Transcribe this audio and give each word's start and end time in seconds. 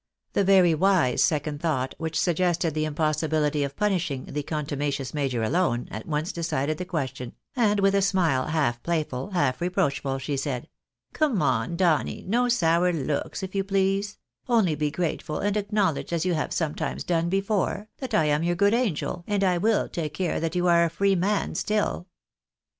The 0.33 0.43
very 0.43 0.73
wise 0.73 1.21
second 1.21 1.61
thought 1.61 1.93
which 1.99 2.19
suggested 2.19 2.73
the 2.73 2.85
impossibihty 2.85 3.63
of 3.63 3.75
punishing 3.75 4.25
the 4.25 4.41
contumacious 4.41 5.13
major 5.13 5.43
alone, 5.43 5.87
at 5.91 6.07
once 6.07 6.31
decided 6.31 6.79
the 6.79 6.85
question, 6.85 7.35
and 7.55 7.79
with 7.79 7.93
a 7.93 8.01
smile, 8.01 8.47
h9,lf 8.47 8.81
playful, 8.81 9.29
half 9.29 9.61
reproachful, 9.61 10.17
she 10.17 10.37
said 10.37 10.67
—"Come, 11.13 11.37
come, 11.37 11.75
Donny, 11.75 12.25
no 12.27 12.49
sour 12.49 12.91
looks, 12.91 13.43
if 13.43 13.53
you 13.53 13.63
please; 13.63 14.17
only 14.49 14.73
be 14.73 14.89
grateful, 14.89 15.37
and 15.37 15.55
acknowledge 15.55 16.11
as 16.11 16.25
you 16.25 16.33
have 16.33 16.51
sometimes 16.51 17.03
done 17.03 17.29
before, 17.29 17.87
that 17.99 18.15
I 18.15 18.25
am 18.25 18.41
your 18.41 18.55
good 18.55 18.73
angel, 18.73 19.23
and 19.27 19.43
I 19.43 19.59
will 19.59 19.87
take 19.87 20.15
care 20.15 20.39
that 20.39 20.55
you 20.55 20.65
are 20.67 20.83
a 20.83 20.89
free 20.89 21.13
man 21.13 21.53
still." 21.53 22.07